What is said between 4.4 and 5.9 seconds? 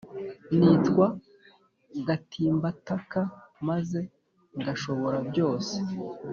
ngashobora byose,